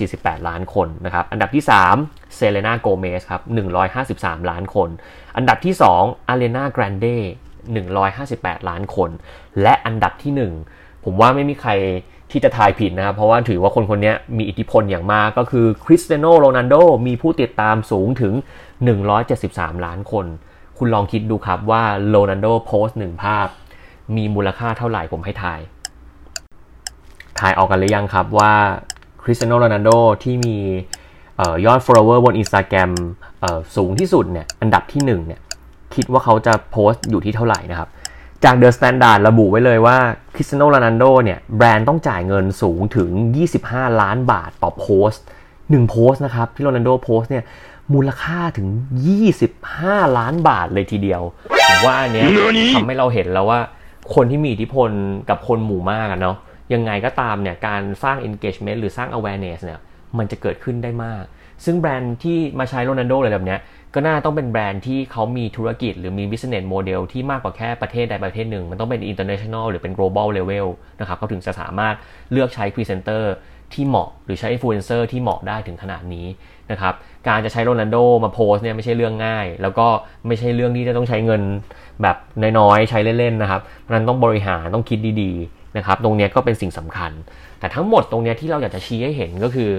[0.00, 1.64] 148 ล้านคนนะครับ อันดับที่
[1.98, 3.42] 3เซเลนาโกเมสครับ
[3.94, 4.88] 153 ล้านคน
[5.36, 7.06] อันดับที่2อารีอานา กรานเด
[7.88, 9.10] 158 ล้านคน
[9.62, 11.72] และอันดับที่ 1 ผมว่าไม่มีใคร
[12.30, 16.74] ที่จะทายผิดนะครับ เพราะว่าถือว่าคนคนนี้มีอิทธิพลอย่างมากก็คือคริสเตียโนโรนัลโด
[17.06, 18.34] มีผู้ติดตามสูงถึง
[19.08, 20.26] 173 ล้านคน
[20.78, 23.48] คุณลองคิดดูครับว่าโรนัลโดโพสต์หนึ่งภาพ
[24.16, 25.60] มีมูลค่าเท่าไหร่ผมให้ทาย
[27.38, 28.52] ทายออกกันหรือยังครับว่า
[29.22, 29.90] คริสเตียโนโรนัลโด
[30.22, 30.56] ที่มี
[31.66, 32.90] ยอด follower บน Instagram
[33.76, 35.40] สูงที่สุดเนี่ยอันดับที่1เนี่ย
[35.94, 37.88] คิดว่าเขาจะโพสต์อยู่ที่เท่าไหร่นะครับ
[38.44, 39.96] จาก The Standard ระบุไว้เลยว่า
[40.34, 43.10] คริสเตียโนโรนัลโดเนี่ยแบรนด์ต้องจ่ายเงินสูงถึง
[43.54, 45.24] 25 ล้านบาทต่อโพสต์
[45.56, 47.44] 1โพสต์นะครับที่โรนัลโดโพสต์เนี่ย
[47.94, 48.68] มูลค่าถึง
[49.42, 51.22] 25 ล้านบาทเลยทีเดียว
[51.68, 52.24] ผมว่าอันนี้
[52.76, 53.60] ทำให้เราเห็นแล้วว่า
[54.14, 54.90] คนที่มีอิทธิพล
[55.28, 56.36] กับคนหมู่มากอะเนาะ
[56.72, 59.80] ยังไงก็ตามเนี่ยการสร้าง engagement หรือสร้าง awareness เนี่ย
[60.18, 61.24] มันจะเกิดขึ้นได้มาก
[61.64, 63.60] ซึ่งแบรนด์ที่มาใช้โรนัลโดอะไรแบบเนี้ย
[63.94, 70.66] ก็น่าต้องเป็นแบรนด์ที่เขามีธุรกิจหรือมี business model ที่มากกว่าแค่ประเทศใดประเทศหนึ่ง มันต้องเป็น international หรือเป็น global level
[71.00, 71.94] นะครับเขาถึงจะสามารถ
[72.32, 73.24] เลือกใช้ presenter
[73.72, 76.26] ที่เหมาะหรือใช้ influencer ที่เหมาะได้ถึงขนาดนี้
[76.70, 76.94] นะครับ
[77.28, 79.86] การจะใช้โรนัลโดมาโพสเนี่ยไม่ใช่เรื่องง่าย แล้วก็
[80.26, 81.42] ไม่ใช่เรื่องที่จะต้องใช้เงิน
[82.02, 82.16] แบบ
[82.58, 87.12] น้อยๆ ใช้เล่นๆนะครับเพราะนั้นต้องบริหารต้องคิดดีๆ นะครับตรงนี้ก็เป็นสิ่งสำคัญ
[87.60, 89.70] แต่ทั้งหมดตรงนี้ที่เราอยากจะชี้ให้เห็นก็คือ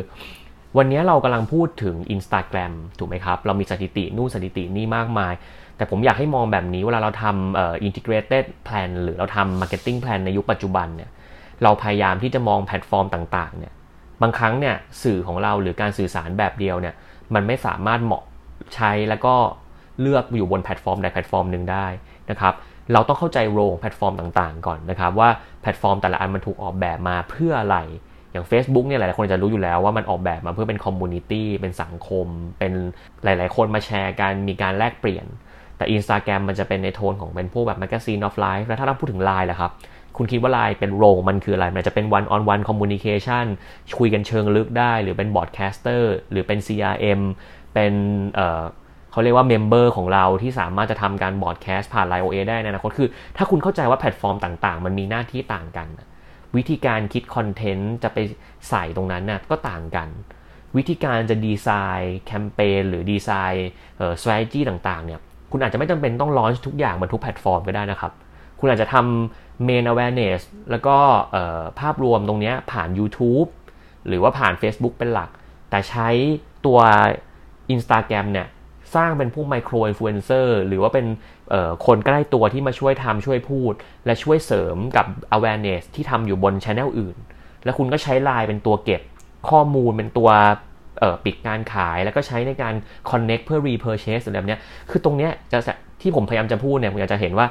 [0.78, 5.34] วันนี้เรากำลังพูดถึง Instagram ถูกไหมครับ เรามีสถิตินู่นสถิตินี่มากมาย
[5.78, 11.10] แต่ผมอยากให้มองแบบนี้เวลาเราทำเอ่อ integrated plan หรือเราทำ marketing plan ในยุคปัจจุบันเนี่ย
[11.64, 13.74] เราพยายามที่จะมองแพลตฟอร์มต่างๆเนี่ย
[14.22, 16.94] บางครั้งเนี่ยสื่อของเราหรือการสื่อสารแบบเดียวเนี่ย
[17.34, 18.24] มันไม่สามารถเหมาะ
[18.76, 19.36] ใช้แล้วก็
[20.02, 21.88] เลือกอยู่บนแพลตฟอร์มใดแพลตฟอร์มหนึ่งได้
[22.30, 22.54] นะครับ
[22.94, 25.30] เราต้องเข้าใจโรงแพลตฟอร์มต่างๆ ก่อนนะครับว่า
[25.62, 27.78] แพลตฟอร์มแต่ละอันมันถูกออกแบบมาเพื่ออะไร
[28.32, 32.28] อย่าง Facebook เนี่ยหลายๆคนจะรู้อยู่แล้วว่ามันออกแบบมาเพื่อเป็น community เป็นสังคม
[32.60, 32.74] เป็น
[33.24, 35.26] หลายๆ คนมาแชร์กันมีการแลกเปลี่ยน
[35.78, 39.72] แต่ Instagram มันจะเป็นในโทนของเป็นพวกแบบ Magazine of Life แล้วถ้าเราพูดถึง Line ล่ะครับ
[40.18, 43.46] คุณคิดว่า Line เป็นโรงมันคืออะไร มันจะเป็น one on one communication
[44.00, 47.22] คุยกันเชิงลึกได้ หรือเป็น broadcaster หรือเป็น CRM
[47.74, 47.94] เป็น
[49.16, 55.88] เขาเรียกว่า member ของเราที่สามารถจะทำการ broadcast ผ่าน Line OA ได้ในอนาคตคือ ถ้าคุณเข้าใจว่าแพลตฟอร์มต่างๆ มันมีหน้าที่ต่างกัน
[56.56, 58.18] วิธีการคิดคอนเทนต์จะไป
[58.70, 60.08] ใส่ตรงนั้นน่ะก็ต่างกัน
[60.78, 65.20] วิธีการจะดีไซน์แคมเปญหรือดีไซน์เอ่อ strategy ต่างๆเนี่ย
[65.52, 68.12] คุณอาจจะไม่จำเป็นต้อง launch ทุกอย่างบนทุกแพลตฟอร์มก็ได้นะครับ
[68.60, 70.98] คุณอาจจะทำ main awareness แล้วก็
[71.80, 73.48] ภาพรวมตรงนี้ผ่าน YouTube
[74.08, 75.30] หรือว่าผ่าน Facebook เป็นหลัก
[75.70, 76.10] แต่ใช้
[76.66, 76.80] ตัว
[77.74, 78.48] Instagram เนี่ย
[78.96, 81.06] สร้างเป็นพวก micro influencer หรือว่าเป็น
[81.86, 83.74] คนใกล้ตัวที่มาช่วยทำช่วยพูด
[84.06, 85.06] และช่วยเสริมกับ
[85.36, 87.18] awareness ที่ทำอยู่บน channel อื่น
[87.64, 89.02] แล้วคุณก็ใช้ไลน์เป็นตัวเก็บ
[89.50, 90.30] ข้อมูลเป็นตัว
[91.26, 92.74] ปิดการขายแล้วก็ใช้ในการ
[93.10, 94.58] connect เพื่อ repurchase อะไรแบบนี้
[94.90, 95.60] คือตรงเนี้ยจะ
[96.02, 97.48] ที่ผมพยายามจะพูดเนี่ยผมอยากจะเห็นว่า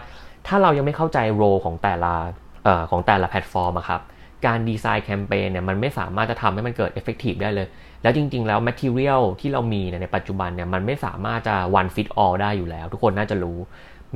[0.46, 2.14] ถ้าเรายังไม่เข้าใจ role ของแต่ละ
[2.90, 4.00] ของแต่ละแพลตฟอร์มครับ
[4.46, 7.66] การดีไซน์แคมเปญเนี่ยมันไม่สามารถจะทำให้มันเกิด effective ได้เลย
[8.02, 13.58] แล้วจริง ๆ แล้ว material ที่เรามีในปัจจุบันเนี่ยมันไม่สามารถจะ one fit all ได้อยู่แล้ว ทุกคนน่าจะรู้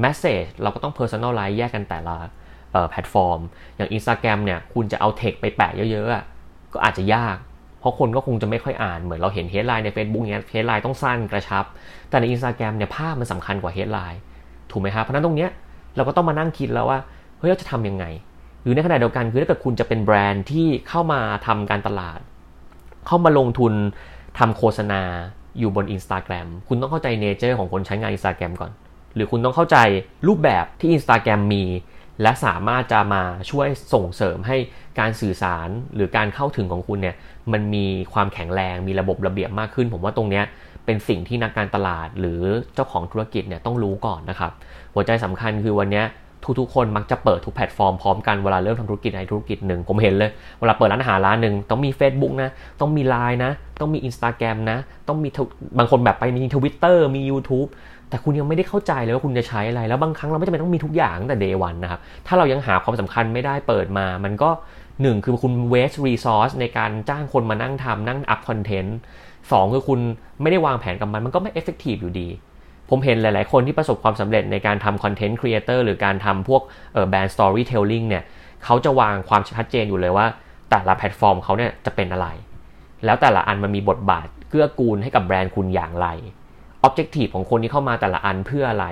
[0.04, 2.16] message เราก็ต้อง personalize แยกกันแต่ละ
[2.90, 3.40] แพลตฟอร์ม
[3.76, 7.36] อย่าง Instagram เนี่ยคุณจะเอาเทคไปแปะเยอะๆ ก็อาจจะยาก
[7.80, 11.64] เพราะคนก็คงจะไม่ค่อยอ่านเหมือนเราเห็น headline ใน Facebook เนี้ย headline ต้องสั้นกระชับ
[12.08, 14.20] แต่ใน Instagram เนี่ยภาพมันสำคัญกว่า headline
[14.70, 15.50] ถูกไหมครับเพราะนั้นตรงเนี้ย
[15.96, 16.98] เราก็ต้องมานั่งคิดแล้วว่า
[17.38, 18.04] เฮ้ยเราจะทำยังไง
[18.68, 22.20] รือในขณะเดียวกันคือถ้าเกิดคุณจะเป็นแบรนด์ที่เข้ามาทำการตลาด
[23.06, 23.72] เข้ามาลงทุน
[24.38, 25.02] ทำโฆษณา
[25.58, 28.72] อยู่บน Instagram คุณต้องเข้าใจเนเจอร์ของคนใช้งาน Instagram ก่อน
[29.14, 29.76] หรือคุณต้องเข้าใจ
[30.28, 31.64] รูปแบบที่ Instagram มี
[32.22, 34.56] และสามารถจะมาช่วยส่งเสริมให้
[35.00, 37.16] การสื่อสารหรือการเข้าถึงของคุณเนี่ย
[37.52, 40.44] มันมีความแข็งแรงมีระบบระเบียบมากขึ้น ผมว่าตรงเนี้ย
[40.84, 42.40] เป็นสิ่งที่นักการตลาดหรือ
[42.74, 44.52] เจ้าของธุรกิจเนี่ยต้องรู้ก่อนนะครับ
[44.94, 46.02] หัวใจสำคัญคือวันนี้
[46.60, 50.30] ทุกๆคนมักจะเปิดทุกแพลตฟอร์มพร้อมกันเวลาเริ่มทำธุรกิจในธุรกิจหนึ่งผมเห็นเลย
[50.60, 55.28] เวลาเปิดร้านอาหารร้านหนึ่งต้องมี Facebook นะ ต้องมี Line นะ ต้องมี Instagram นะ ต้องมี
[55.78, 57.68] บางคนแบบไปมี Twitter มี YouTube
[58.08, 64.50] แต่คุณยังไม่ได้เข้าใจเลยว่าคุณจะใช้อะไร แล้วบางครั้งเราไม่จำเป็นต้องมีทุกอย่างตั้งแต่ day one นะครับ ถ้าเรายังหาความสำคัญไม่ได้เปิดมา มันก็
[65.02, 68.90] หนึ่งคือคุณ waste resource ในการจ้างคนมานั่งทำนั่ง up content
[69.52, 70.00] สองคือคุณ
[70.42, 72.28] ไม่ได้วางแผนกับมัน มันก็ไม่ effective อยู่ดี
[72.90, 76.62] ผมเห็นหลาย ๆ คนที่ประสบความสำเร็จในการทำ content creator หรือการทำพวก
[77.10, 78.24] brand storytelling เนี่ย
[78.64, 80.26] เขาจะวางความชัดเจนอยู่เลยว่า
[80.70, 82.28] แต่ละแพลตฟอร์มเขาเนี่ยจะเป็นอะไร
[83.04, 86.08] แล้วแต่ละอันมันมีบทบาทเกื้อกูลให้กับแบรนด์คุณอย่างไร
[86.82, 88.86] objective ของคนที่เข้ามาแต่ละอันเพื่ออะไร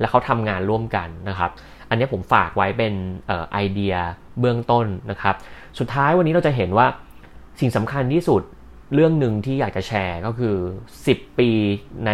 [0.00, 1.50] และเขาทำงานร่วมกันนะครับ
[1.88, 2.92] อันนี้ผมฝากไว้เป็น
[3.52, 3.94] ไอเดีย
[4.40, 5.34] เบื้องต้นนะครับ
[5.78, 6.86] สุดท้ายวันนี้เราจะเห็นว่า
[7.60, 8.42] สิ่งสำคัญที่สุด
[8.94, 10.56] เรื่องหนึ่งที่อยากจะแชร์ก็คือ
[10.98, 11.50] 10 ปี
[12.06, 12.10] ใน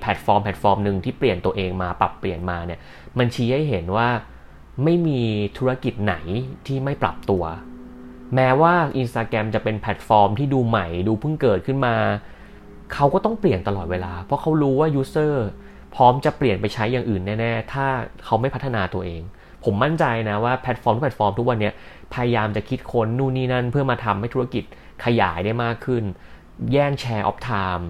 [0.00, 2.80] แพลตฟอร์มแพลตฟอร์มหนึ่งที่เปลี่ยนตัวเองมาปรับเปลี่ยนมาเนี่ย
[3.18, 4.08] มันชี้ให้เห็นว่า
[4.84, 5.20] ไม่มี
[5.58, 6.14] ธุรกิจไหน
[6.66, 7.44] ที่ไม่ปรับตัว
[8.34, 11.94] แม้ว่า Instagram จะเป็นแพลตฟอร์มที่ดูใหม่ดูเพิ่งเกิดขึ้นมา
[12.94, 15.46] เขาก็ต้องเปลี่ยนตลอดเวลา เพราะเขารู้ว่า user
[15.94, 17.86] พร้อมจะเปลี่ยนไปใช้อย่างอื่นแน่ ๆ ถ้า
[18.24, 19.22] เขาไม่พัฒนาตัวเอง
[19.64, 21.70] ผมมั่นใจนะว่าแพลตฟอร์มทุกแพลตฟอร์มทุกวันนี้
[22.14, 24.64] พยายามจะคิดค้นนู่นนี่นั่นเพื่อมาทำให้ธุรกิจ
[25.04, 26.04] ขยายได้มากขึ้น
[26.72, 27.88] แย่ง share of time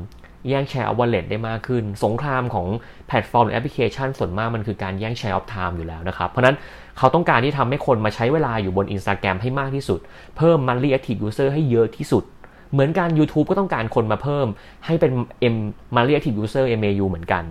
[0.48, 2.66] แย่ง share of wallet ได้มากขึ้น สงครามของ
[3.09, 6.57] แพลตฟอร์มหรือแอปพลิเคชันส่วนมากมันคือการแย่ง share of time อยู่แล้วนะครับ เพราะนั้น
[6.98, 10.01] เขาต้องการที่ทำให้คนมาใช้เวลาอยู่บน Instagram ให้มากที่สุด
[10.37, 12.25] เพิ่ม monthly active user ให้เยอะที่สุด
[12.72, 14.46] เหมือนกัน YouTube ก็ต้องการคนมาเพิ่ม
[14.87, 15.11] ให้เป็น
[15.55, 15.57] M
[15.94, 17.44] monthly active user MAU เหมือนกัน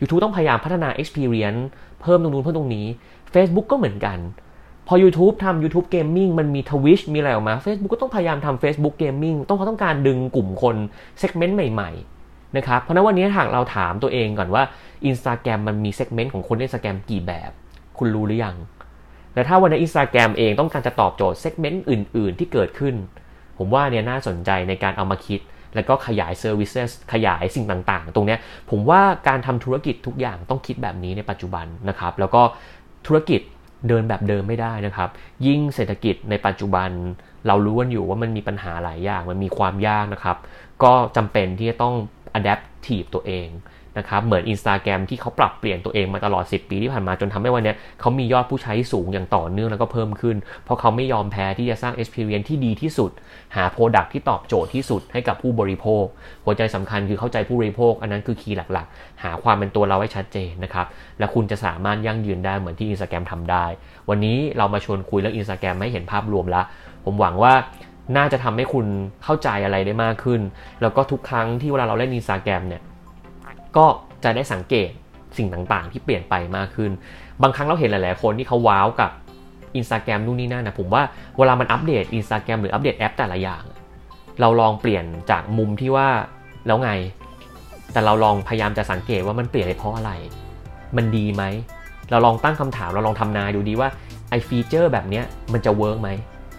[0.00, 1.62] YouTube ต้องพยายามพัฒนา experience
[2.02, 2.86] เพิ่มตรงนู้นเพิ่มตรงนี้
[3.34, 4.18] Facebook ก็เหมือนกัน
[4.88, 10.76] พอ YouTube ทำ YouTube Gaming มันมี Twitch มีอะไรออกมา Facebook ก็ต้องพยายามทำ Facebook Gaming ต้องเขาต้องการดึงกลุ่มคน
[11.18, 14.62] segment ใหม่ๆนะครับเพราะนั้นวันนี้หากเราถามตัวเองก่อนว่า
[15.10, 17.50] Instagram มันมี segment ของคนเล่น Instagram กี่แบบ
[17.98, 18.56] คุณรู้หรือยัง
[19.34, 22.94] และถ้าวันนี้ Instagram เองต้องการจะตอบโจทย์ segment อื่น ๆ ที่เกิดขึ้น
[23.58, 25.40] ผมว่าเนี่ยน่าสนใจในการเอามาคิด
[25.74, 26.70] แล้วก็ขยาย service
[27.12, 28.36] ขยายสิ่งต่างๆ ตรงนี้
[28.70, 32.42] ผมว่าการทำธุรกิจทุกอย่างต้องคิดแบบนี้ในปัจจุบันนะครับแล้วก็
[33.06, 33.40] ธุรกิจ
[33.88, 35.10] เดินแบบเดิมไม่ได้นะครับ
[35.46, 36.90] ยิ่งเศรษฐกิจในปัจจุบัน
[37.46, 40.36] เรารู้กันอยู่ว่ามันมีปัญหาหลายอย่างมันมีความยากนะครับ
[40.82, 41.94] ก็จำเป็นที่จะต้อง
[42.38, 43.48] adaptive ตัวเอง
[43.98, 53.10] นะครับเหมือน Instagram ที่เขาปรับเปลี่ยนตัวเองมาตลอด 10 ปีที่ผ่านมาจนทำให้วันนี้เขามียอดผู้ใช้สูงอย่างต่อเนื่องแล้วก็เพิ่มขึ้น เพราะเขาไม่ยอมแพ้ที่จะสร้าง experience ที่ดีที่สุด
[53.56, 56.04] หา product ที่ตอบโจทย์ที่สุดให้กับผู้บริโภค
[56.44, 60.86] หัวใจสำคัญคือเข้าใจผู้บริโภค อันนั้นคือคีย์หลักๆ หาความเป็นตัวเราให้ชัดเจนนะครับ
[61.18, 63.66] และคุณจะสามารถยั่งยืนได้เหมือนที่ Instagram ทำได้
[64.08, 66.64] วันนี้เรามาชวนคุยเรื่อง Instagram ให้เห็นภาพรวมล้ว
[67.04, 67.54] ผมหวังว่า
[68.16, 68.86] น่าจะทำให้คุณ
[69.24, 70.40] เข้าใจอะไรได้มากขึ้น
[70.82, 72.82] แล้วก็ทุกครั้งที่เวลาเราเล่นอินสตาแกรมเนี่ย
[73.76, 73.86] ก็
[74.24, 74.90] จะได้สังเกต
[75.36, 76.90] สิ่งต่างๆ ที่เปลี่ยนไปมากขึ้น
[77.42, 79.10] บางครั้งเราเห็นหลายๆ คนที่เขาว้าวกับ
[79.76, 81.02] อินสตาแกรมนู่นนี่นั่นนะผมว่า
[81.38, 83.62] เวลามันอัปเดตอินสตาแกรมหรืออัปเดตแอปแต่ละอย่าง
[84.40, 86.08] เราลองเปลี่ยนจากมุมที่ว่า
[86.66, 86.90] แล้วไง
[87.92, 90.12] แต่เราลองพยายามจะสังเกตว่ามันเปลี่ยนไปเพราะอะไร
[90.96, 91.42] มันดีไหม
[92.10, 93.88] เราลองตั้งคำถามเราลองทำนายดูดีว่า
[94.30, 96.10] ไอ้ feature แบบนี้มันจะ work ไหม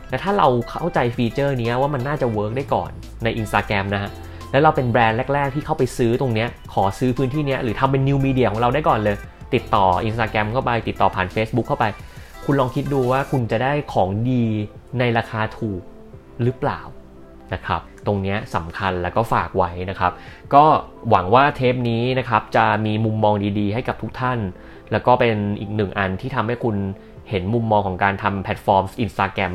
[0.10, 2.92] และถ้าเราเข้าใจ feature นี้ว่ามันน่าจะ work ได้ก่อน
[3.24, 4.12] ใน Instagram นะฮะ
[4.52, 9.18] แล้วเราเป็นแบรนด์แรก ๆ ที่เข้าไปซื้อตรงเนี้ยขอซื้อพื้นที่เนี้ยหรือทำเป็น new media ของเราได้ก่อนเลย
[9.54, 11.86] ติดต่อ Instagram เข้าไป ติดต่อผ่าน Facebook เข้าไป
[12.46, 14.44] คุณลองคิดดูว่าคุณจะได้ของดี
[15.00, 15.82] ในราคาถูก
[16.44, 16.80] หรือเปล่า
[17.54, 20.12] นะครับตรงนี้สำคัญแล้วก็ฝากไว้นะครับ
[20.54, 20.64] ก็
[21.10, 24.40] หวังว่าเทปนี้นะครับจะมีมุมมองดีๆ ให้กับทุกท่าน
[24.92, 26.76] แล้วก็เป็นอีกหนึ่งอันที่ทำให้คุณ
[27.30, 29.54] เห็นมุมมองของการทำแพลตฟอร์ม Instagram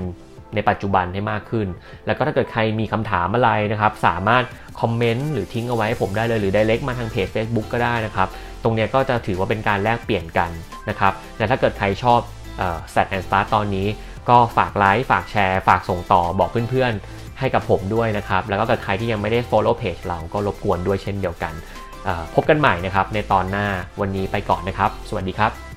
[0.54, 1.68] ในปัจจุบันให้มากขึ้น
[2.06, 4.44] แล้วก็ถ้าเกิดใครมีคำถามอะไรนะครับ สามารถ
[4.80, 8.28] คอมเมนต์หรือทิ้งเอาไว้ให้ผมได้เลย หรือ direct มาทางเพจ Facebook ก็ได้นะครับ
[8.62, 10.50] ตรงนี้ก็จะถือว่าเป็นการแลกเปลี่ยนกัน
[10.88, 12.20] นะครับและถ้าเกิดใครชอบ
[12.90, 13.86] แซดแอนด์สตาร์ตอนนี้
[14.28, 21.54] ก็ฝากไลค์ฝากแชร์ ฝากส่งต่อบอกเพื่อนๆ ให้กับผมด้วยนะครับ แล้วก็เกิดใครที่ยังไม่ได้ follow page เราก็รบกวนด้วยเช่นเดียวกัน
[22.34, 23.66] พบกันใหม่นะครับในตอนหน้า
[24.00, 25.69] วันนี้ไปก่อนนะครับ สวัสดีครับ